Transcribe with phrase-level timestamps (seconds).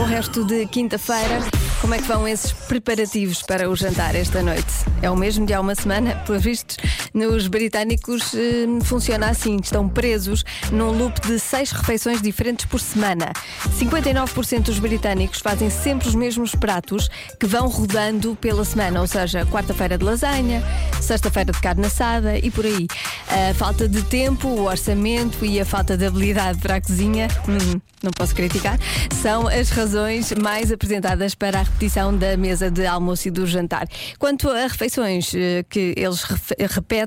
[0.00, 1.40] Bom resto de quinta-feira.
[1.82, 4.72] Como é que vão esses preparativos para o jantar esta noite?
[5.02, 6.78] É o mesmo de há uma semana, pelos vistos,
[7.12, 13.32] nos britânicos eh, funciona assim: estão presos num loop de seis refeições diferentes por semana.
[13.78, 19.44] 59% dos britânicos fazem sempre os mesmos pratos que vão rodando pela semana, ou seja,
[19.46, 20.62] quarta-feira de lasanha,
[21.00, 22.86] sexta-feira de carne assada e por aí.
[23.28, 27.80] A falta de tempo, o orçamento e a falta de habilidade para a cozinha, hum,
[28.02, 28.78] não posso criticar,
[29.20, 33.86] são as razões mais apresentadas para a repetição da mesa de almoço e do jantar.
[34.18, 36.99] Quanto a refeições eh, que eles repetem,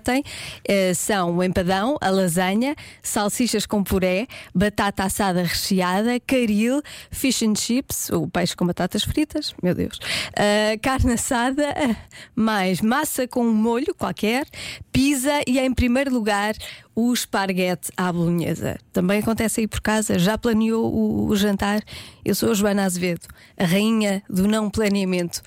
[0.68, 7.56] eh, são o empadão, a lasanha, salsichas com puré, batata assada recheada, caril, fish and
[7.56, 10.00] chips, o peixe com batatas fritas, meu Deus,
[10.36, 11.66] eh, carne assada,
[12.36, 14.46] mais massa com molho qualquer,
[14.92, 16.56] pizza e, em primeiro lugar,
[16.96, 18.78] o esparguete à bolonhesa.
[18.92, 21.82] Também acontece aí por casa, já planeou o, o jantar?
[22.24, 23.28] Eu sou a Joana Azevedo,
[23.58, 25.42] a rainha do não planeamento.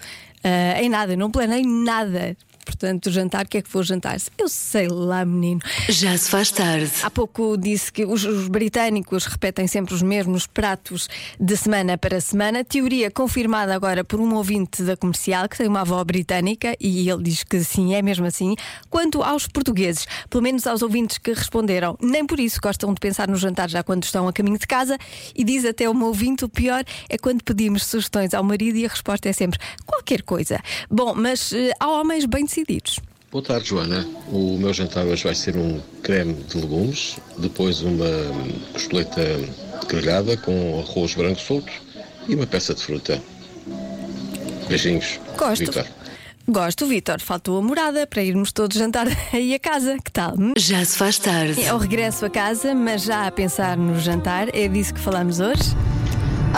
[0.47, 2.37] Ah, em nada, não planei nada.
[2.67, 4.17] Portanto, o jantar, o que é que vou jantar?
[4.37, 5.61] Eu sei lá, menino.
[5.89, 6.91] Já se faz tarde.
[7.01, 11.09] Há pouco disse que os, os britânicos repetem sempre os mesmos pratos
[11.39, 12.65] de semana para semana.
[12.65, 17.23] Teoria confirmada agora por um ouvinte da comercial que tem uma avó britânica e ele
[17.23, 18.57] diz que sim, é mesmo assim.
[18.91, 23.29] Quanto aos portugueses, pelo menos aos ouvintes que responderam, nem por isso gostam de pensar
[23.29, 24.99] no jantar já quando estão a caminho de casa.
[25.35, 28.89] E diz até uma ouvinte: o pior é quando pedimos sugestões ao marido e a
[28.89, 30.61] resposta é sempre qualquer coisa.
[30.91, 33.01] Bom, mas eh, há homens bem decididos.
[33.31, 34.07] Boa tarde, Joana.
[34.29, 38.07] O meu jantar hoje vai ser um creme de legumes, depois uma
[38.73, 39.23] costeleta
[39.89, 41.73] grelhada com arroz branco solto
[42.29, 43.21] e uma peça de fruta.
[44.69, 45.21] Beijinhos.
[45.37, 45.67] Gosto.
[45.67, 45.87] Vitor.
[46.49, 47.21] Gosto, Vitor.
[47.21, 49.99] Faltou a morada para irmos todos jantar aí a casa.
[50.03, 50.35] Que tal?
[50.57, 51.63] Já se faz tarde.
[51.63, 54.55] É o regresso a casa, mas já a pensar no jantar.
[54.55, 55.77] É disso que falamos hoje.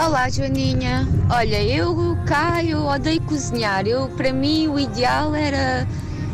[0.01, 1.05] Olá, Joaninha.
[1.29, 3.85] Olha, eu cá eu odeio cozinhar.
[3.85, 5.85] Eu, para mim, o ideal era,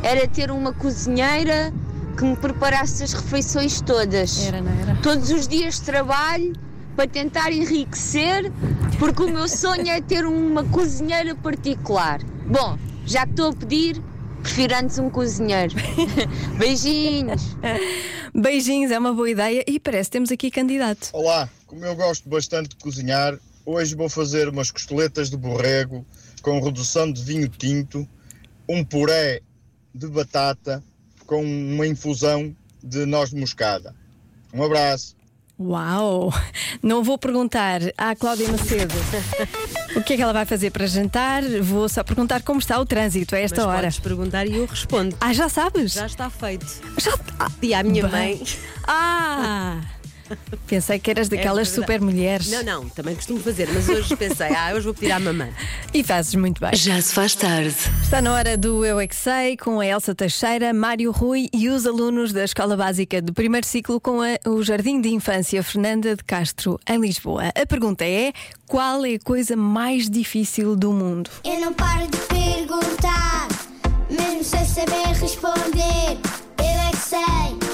[0.03, 1.73] era ter uma cozinheira
[2.15, 4.45] que me preparasse as refeições todas.
[4.45, 4.95] Era, não era?
[5.01, 6.53] Todos os dias de trabalho
[6.95, 8.51] para tentar enriquecer,
[8.99, 12.21] porque o meu sonho é ter uma cozinheira particular.
[12.45, 13.99] Bom, já que estou a pedir,
[14.43, 15.73] prefiro antes um cozinheiro.
[16.59, 17.57] Beijinhos.
[18.31, 21.09] Beijinhos, é uma boa ideia e parece que temos aqui candidato.
[21.13, 26.05] Olá, como eu gosto bastante de cozinhar, hoje vou fazer umas costeletas de borrego
[26.41, 28.07] com redução de vinho tinto,
[28.69, 29.41] um puré
[29.93, 30.83] de batata
[31.25, 33.95] com uma infusão de noz moscada.
[34.53, 35.15] Um abraço.
[35.57, 36.33] Uau!
[36.83, 38.93] Não vou perguntar à Cláudia Macedo
[39.95, 41.41] o que é que ela vai fazer para jantar.
[41.61, 43.81] Vou só perguntar como está o trânsito a esta Mas hora.
[43.83, 45.15] podes perguntar e eu respondo.
[45.21, 45.93] Ah, já sabes?
[45.93, 46.65] Já está feito.
[47.01, 48.35] Já- ah, E à minha bem.
[48.37, 48.43] mãe.
[48.85, 49.81] Ah!
[50.67, 52.49] Pensei que eras daquelas É super mulheres.
[52.51, 55.53] Não, não, também costumo fazer, mas hoje pensei, ah, hoje vou pedir à mamãe.
[55.93, 56.71] E fazes muito bem.
[56.75, 57.75] Já se faz tarde.
[58.01, 61.69] Está na hora do Eu é que Sei, com a Elsa Teixeira, Mário Rui e
[61.69, 66.15] os alunos da Escola Básica do primeiro ciclo com a- o Jardim de Infância Fernanda
[66.15, 67.49] de Castro, em Lisboa.
[67.55, 68.33] A pergunta é:
[68.67, 71.29] qual é a coisa mais difícil do mundo?
[71.43, 73.47] Eu não paro de perguntar,
[74.09, 76.17] mesmo sem saber responder.
[76.57, 77.64] Eu é que sei,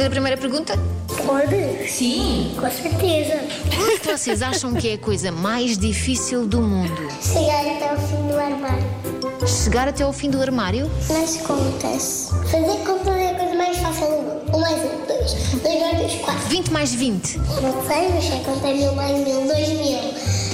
[0.00, 0.78] fazer a primeira pergunta?
[1.26, 1.90] Pode?
[1.90, 3.38] Sim, com certeza.
[3.76, 7.08] O que vocês acham que é a coisa mais difícil do mundo?
[7.20, 9.46] Chegar até o fim do armário.
[9.46, 10.90] Chegar até ao fim do armário?
[11.10, 12.30] Nas contas.
[12.50, 14.56] Fazer contas é a coisa mais fácil do mundo.
[14.56, 15.32] Um mais um, dois.
[15.62, 16.48] Dois mais dois, quatro.
[16.48, 17.38] 20 mais 20.
[17.38, 19.98] Não sei, mas sei é mil mais mil, dois mil.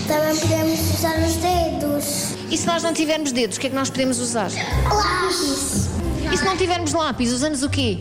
[0.08, 2.34] Também podemos usar os dedos.
[2.50, 4.50] E se nós não tivermos dedos, o que é que nós podemos usar?
[4.93, 5.88] Lápis.
[6.32, 8.00] E se não tivermos lápis, usamos o quê?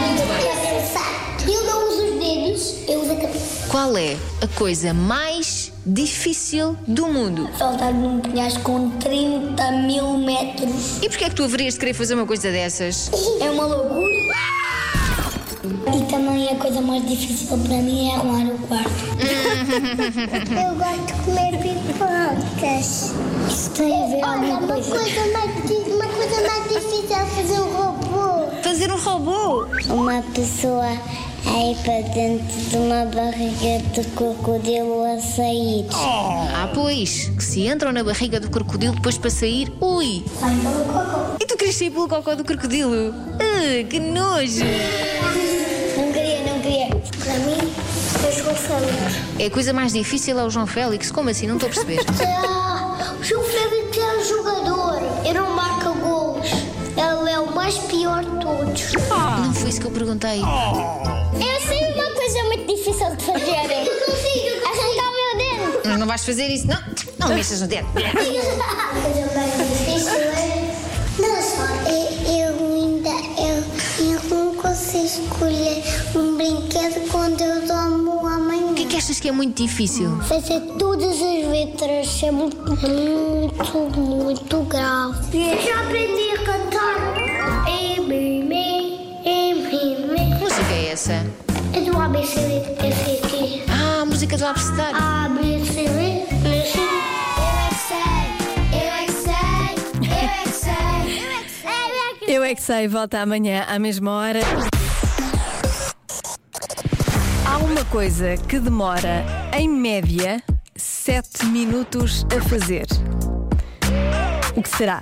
[0.00, 1.54] Muito bem.
[1.54, 3.66] Eu não uso os dedos, eu uso a cabeça.
[3.68, 7.48] Qual é a coisa mais difícil do mundo?
[7.56, 10.98] Saltar num penhasco com 30 mil metros.
[11.02, 13.10] E porquê é que tu haverias de querer fazer uma coisa dessas?
[13.40, 14.10] É uma loucura.
[15.62, 18.90] E também a coisa mais difícil para mim é arrumar o quarto.
[19.20, 23.12] Eu gosto de comer pipocas.
[23.48, 24.94] Isso tem a ver Olha, uma coisa.
[24.94, 25.12] mais,
[25.86, 28.09] uma coisa mais difícil é fazer um robô.
[28.80, 29.66] Fazer um robô?
[29.90, 35.84] Uma pessoa aí para dentro de uma barriga de crocodilo a sair.
[35.92, 40.24] Ah, pois, que se entram na barriga do crocodilo depois para sair, ui!
[40.40, 41.36] Sai pelo cocô.
[41.38, 43.14] E tu querias sair pelo cocó do crocodilo?
[43.38, 44.64] Ah, que nojo!
[45.98, 46.88] Não queria, não queria.
[47.22, 47.72] Para mim,
[48.24, 49.16] eu sou feliz.
[49.38, 51.10] É a coisa mais difícil é o João Félix.
[51.10, 51.46] Como assim?
[51.46, 52.00] Não estou a perceber.
[53.02, 53.59] Ah, o João Félix
[57.00, 58.92] Ele é o mais pior de todos.
[59.42, 60.40] Não foi isso que eu perguntei.
[60.40, 63.70] Eu sei uma coisa muito difícil de fazer.
[63.88, 64.66] Eu consigo.
[64.66, 65.80] Arrancar o meu dedo.
[65.86, 66.78] Mas não vais fazer isso, não?
[67.18, 67.88] Não mexas no dedo.
[67.96, 70.74] A coisa mais difícil é
[71.18, 71.90] dançar.
[72.28, 73.10] Eu ainda
[73.40, 73.64] eu,
[74.04, 75.82] eu não consigo escolher
[76.14, 78.72] um brinquedo quando eu dormo amanhã.
[78.72, 80.20] O que é que achas que é muito difícil?
[80.22, 81.49] Fazer todas as
[81.80, 85.50] letras é muito, muito, muito grave.
[85.50, 87.16] Eu já aprendi a cantar.
[87.68, 88.40] E, e.
[89.70, 91.26] Que música é essa?
[91.72, 93.62] É do ABCD.
[93.70, 94.96] Ah, a música do abecedário.
[94.96, 96.78] A, B, C, D, E, C.
[97.52, 98.42] Eu é que sei,
[98.72, 99.32] eu é que sei,
[100.02, 100.72] eu é que sei,
[101.16, 104.10] eu é que sei, eu é que Eu é que sei, volta amanhã à mesma
[104.10, 104.40] hora.
[107.46, 109.24] Há uma coisa que demora,
[109.56, 110.42] em média,
[111.04, 112.84] 7 minutos a fazer.
[114.54, 115.00] O que será?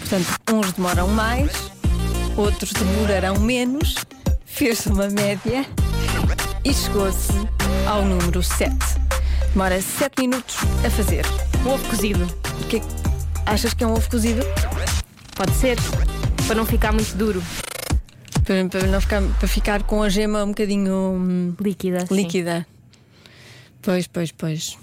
[0.00, 1.50] Portanto, uns demoram mais,
[2.36, 3.94] outros demorarão menos,
[4.44, 5.64] fez-se uma média
[6.62, 7.32] e chegou-se
[7.86, 8.70] ao número 7.
[9.52, 10.56] Demora 7 minutos
[10.86, 11.24] a fazer.
[11.64, 12.24] Um ovo cozido.
[12.62, 12.86] O que é que-
[13.46, 14.42] Achas que é um ovo cozido?
[15.34, 15.78] Pode ser.
[16.46, 17.42] Para não ficar muito duro.
[18.44, 22.06] Para, para não ficar, para ficar com a gema um bocadinho hum, Líquida.
[22.06, 22.14] sim.
[22.14, 22.66] líquida.
[23.80, 24.76] Pois, pois, pois.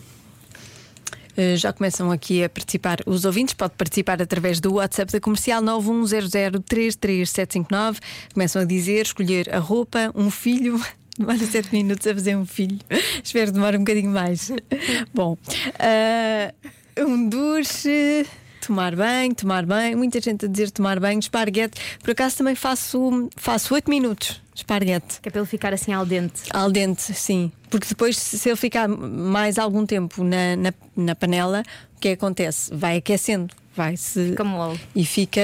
[1.38, 5.62] Eh, Já começam aqui a participar os ouvintes, pode participar através do WhatsApp da comercial
[5.62, 8.00] 910033759.
[8.34, 10.82] Começam a dizer, escolher a roupa, um filho.
[11.18, 12.78] Demora 7 minutos a fazer um filho.
[13.24, 14.52] Espero que demore um bocadinho mais.
[15.14, 15.38] Bom,
[15.80, 16.54] ah,
[17.00, 18.26] um duche.
[18.66, 21.80] Tomar banho, tomar banho, muita gente a dizer tomar banho, esparguete.
[22.02, 25.20] Por acaso também faço, faço 8 minutos esparguete.
[25.22, 26.44] Que é para ele ficar assim al dente.
[26.52, 27.52] Al dente, sim.
[27.70, 31.64] Porque depois, se ele ficar mais algum tempo na, na, na panela,
[31.96, 32.74] o que acontece?
[32.74, 34.30] Vai aquecendo, vai se.
[34.30, 34.80] Fica mole.
[34.96, 35.42] E fica,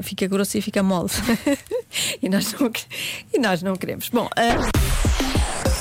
[0.00, 1.10] fica grosso e fica mole.
[2.22, 2.70] e, nós não,
[3.32, 4.08] e nós não queremos.
[4.08, 5.33] Bom, ah,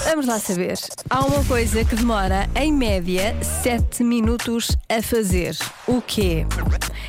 [0.06, 0.78] vamos lá saber.
[1.10, 5.56] Há uma coisa que demora, em média, 7 minutos a fazer.
[5.88, 6.46] O quê?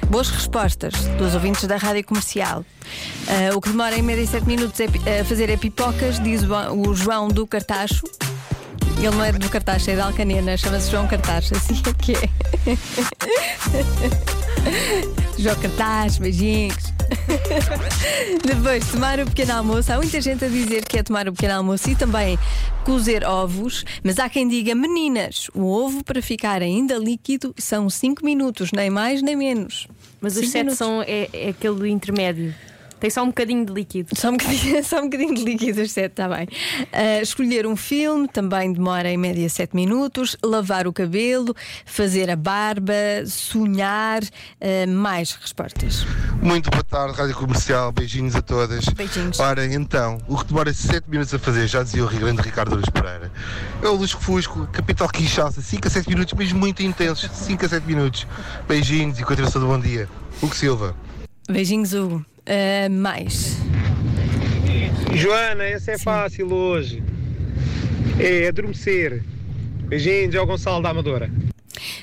[0.09, 2.65] Boas respostas dos ouvintes da rádio comercial.
[3.29, 7.29] Ah, o que demora em média 7 minutos a fazer é pipocas, diz o João
[7.29, 8.05] do Cartacho.
[8.99, 12.29] Ele não é do Cartacho, é da Alcanena, chama-se João Cartacho, assim é que é.
[15.39, 16.94] João Cartaz, beijinhos.
[18.45, 19.93] Depois, tomar o pequeno almoço.
[19.93, 22.39] Há muita gente a dizer que é tomar o pequeno almoço e também
[22.85, 28.25] cozer ovos, mas há quem diga, meninas, o ovo para ficar ainda líquido são 5
[28.25, 29.87] minutos, nem mais nem menos.
[30.21, 30.79] Mas os Cinco sete minutos.
[30.79, 32.55] são é, é aquele intermédio.
[33.01, 34.09] Tem só um bocadinho de líquido.
[34.17, 36.49] Só um bocadinho, só um bocadinho de líquido, os sete, está bem.
[36.91, 40.37] Ah, escolher um filme também demora em média 7 minutos.
[40.43, 41.55] Lavar o cabelo,
[41.85, 42.95] fazer a barba,
[43.27, 44.23] sonhar.
[44.61, 46.07] ah, mais respostas.
[46.45, 48.85] Muito boa tarde, Rádio Comercial, beijinhos a todas.
[48.85, 49.41] Beijinhos.
[49.41, 52.91] Ora, então, o que demora 7 minutos a fazer, já dizia o grande Ricardo Douros
[52.91, 53.33] Pereira,
[53.83, 57.69] é o Lusco Fusco, Capital Quixosa, 5 a 7 minutos, mas muito intensos, 5 a
[57.71, 58.27] 7 minutos.
[58.69, 60.07] Beijinhos e continuação do bom dia.
[60.43, 60.95] Hugo Silva.
[61.49, 62.23] Beijinhos, Hugo.
[62.45, 63.57] Ah, mais.
[65.15, 67.03] Joana, essa é fácil hoje.
[68.19, 69.25] É adormecer.
[69.89, 71.31] Beijinhos, é o Gonçalo da Amadora.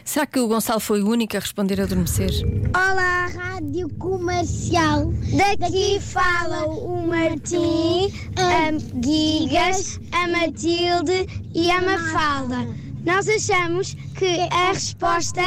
[0.03, 2.31] Será que o Gonçalo foi o único a responder a adormecer?
[2.75, 5.12] Olá, Rádio Comercial.
[5.58, 8.72] Daqui fala o Martim, a
[9.03, 12.67] Gigas, a Matilde e a Mafalda.
[13.05, 15.41] Nós achamos que a resposta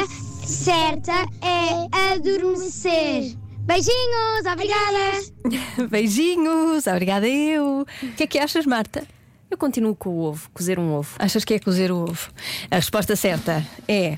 [0.45, 3.35] certa é adormecer.
[3.59, 5.87] Beijinhos, obrigada!
[5.89, 7.85] Beijinhos, obrigada eu.
[8.03, 9.03] O que é que achas, Marta?
[9.49, 11.15] Eu continuo com o ovo, cozer um ovo.
[11.19, 12.29] Achas que é cozer o ovo?
[12.69, 14.17] A resposta certa é.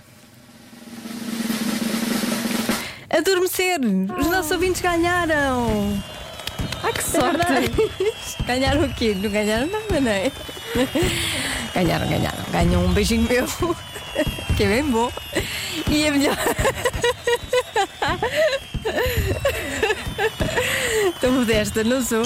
[3.10, 3.80] Adormecer!
[4.20, 6.02] Os nossos ouvintes ganharam!
[6.84, 7.72] Ah, que sorte!
[8.46, 9.16] ganharam o quê?
[9.16, 10.32] Não ganharam nada, não é?
[11.74, 12.44] Ganharam, ganharam.
[12.52, 13.46] Ganham um beijinho meu.
[14.58, 15.10] que é bem bom.
[15.90, 16.38] E a melhor.
[21.18, 22.22] Estou modesta, não sou?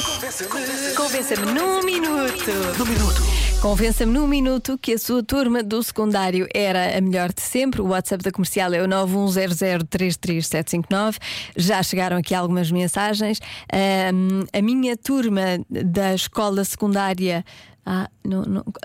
[0.97, 2.51] Convença-me num minuto.
[2.77, 3.21] Num minuto.
[3.61, 7.79] Convença-me num minuto que a sua turma do secundário era a melhor de sempre.
[7.79, 11.19] O WhatsApp da comercial é o 910033759.
[11.55, 13.39] Já chegaram aqui algumas mensagens.
[13.71, 17.45] Ahm, a minha turma da escola secundária.
[17.85, 18.09] Ah,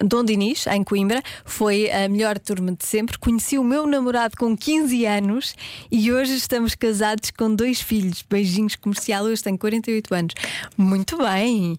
[0.03, 3.19] Dom Dinis, em Coimbra, foi a melhor turma de sempre.
[3.19, 5.55] Conheci o meu namorado com 15 anos
[5.91, 8.25] e hoje estamos casados com dois filhos.
[8.29, 10.35] Beijinhos comercial, hoje tenho 48 anos.
[10.77, 11.79] Muito bem.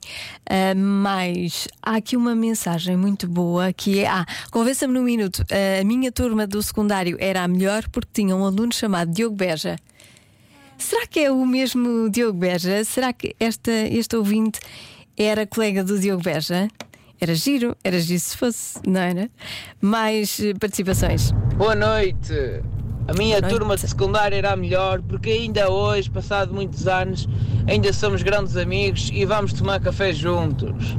[0.49, 5.43] Ah, mas há aqui uma mensagem muito boa que é: ah, convença-me num minuto.
[5.81, 9.77] A minha turma do secundário era a melhor porque tinha um aluno chamado Diogo Beja.
[10.77, 12.83] Será que é o mesmo Diogo Beja?
[12.83, 14.59] Será que esta, este ouvinte
[15.17, 16.69] era colega do Diogo Beja?
[17.19, 19.29] Era giro, era giro se fosse, não era?
[19.81, 21.31] Mais eh, participações.
[21.55, 22.61] Boa noite.
[23.07, 27.27] A minha turma de secundária era a melhor porque ainda hoje, passado muitos anos,
[27.67, 30.95] ainda somos grandes amigos e vamos tomar café juntos.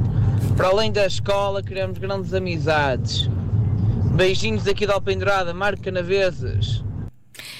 [0.57, 3.29] Para além da escola, criamos grandes amizades.
[4.13, 6.83] Beijinhos aqui da Alpendurada, Marco Canaveses.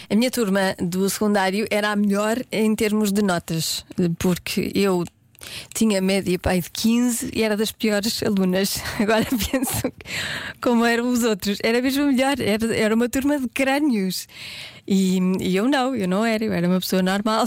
[0.09, 3.85] A minha turma do secundário era a melhor em termos de notas,
[4.17, 5.05] porque eu
[5.73, 8.81] tinha média pai de 15 e era das piores alunas.
[8.99, 9.91] Agora penso
[10.61, 11.57] como eram os outros.
[11.63, 14.27] Era mesmo melhor, era, era uma turma de crânios.
[14.91, 17.45] E, e eu não, eu não era, eu era uma pessoa normal.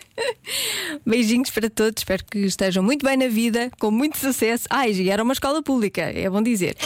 [1.06, 4.64] Beijinhos para todos, espero que estejam muito bem na vida, com muito sucesso.
[4.68, 6.76] Ai, e era uma escola pública, é bom dizer.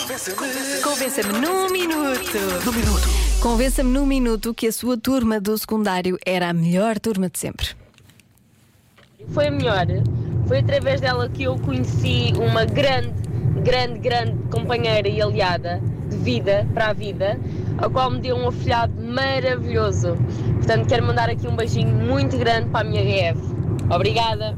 [0.84, 2.38] Convença-me num minuto.
[2.64, 3.08] Num minuto.
[3.42, 7.85] Convença-me num minuto que a sua turma do secundário era a melhor turma de sempre.
[9.28, 9.86] Foi a melhor.
[10.46, 13.12] Foi através dela que eu conheci uma grande,
[13.64, 17.38] grande, grande companheira e aliada de vida para a vida,
[17.78, 20.16] a qual me deu um afilhado maravilhoso.
[20.54, 23.40] Portanto, quero mandar aqui um beijinho muito grande para a minha GF.
[23.92, 24.56] Obrigada.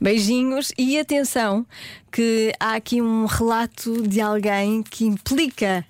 [0.00, 1.64] Beijinhos e atenção
[2.10, 5.84] que há aqui um relato de alguém que implica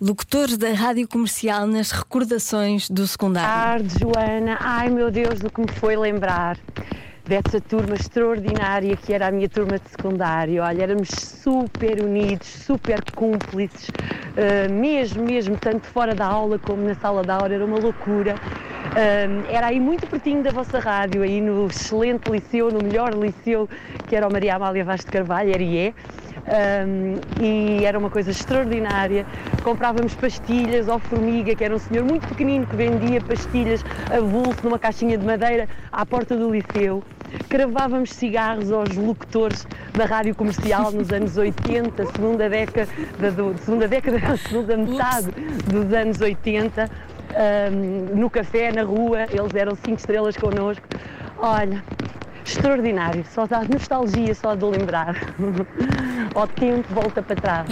[0.00, 3.48] locutores da rádio comercial nas recordações do secundário.
[3.48, 4.58] tarde, Joana.
[4.60, 6.58] Ai meu Deus, do que me foi lembrar
[7.26, 10.62] dessa turma extraordinária que era a minha turma de secundário.
[10.62, 13.90] Olha, éramos super unidos, super cúmplices,
[14.36, 18.34] ah, mesmo, mesmo, tanto fora da aula como na sala de aula, era uma loucura.
[18.94, 23.68] Ah, era aí muito pertinho da vossa rádio, aí no excelente liceu, no melhor liceu,
[24.08, 25.94] que era o Maria Amália Vaz de Carvalho, era e é.
[26.46, 29.26] Um, e era uma coisa extraordinária.
[29.64, 34.60] Comprávamos pastilhas ao Formiga, que era um senhor muito pequenino que vendia pastilhas a vulso
[34.62, 37.02] numa caixinha de madeira à porta do liceu.
[37.48, 42.88] Cravávamos cigarros aos locutores da rádio comercial nos anos 80, segunda década,
[43.32, 45.30] do, segunda década, segunda metade
[45.66, 46.90] dos anos 80,
[47.36, 50.86] um, no café, na rua, eles eram cinco estrelas connosco.
[51.38, 51.82] Olha,
[52.44, 55.16] extraordinário, só dá nostalgia só de lembrar.
[56.34, 57.68] Ao tempo volta para trás.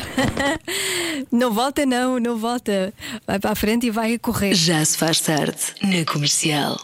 [1.30, 2.92] Não volta, não, não volta.
[3.26, 4.54] Vai para a frente e vai a correr.
[4.54, 6.76] Já se faz tarde na comercial.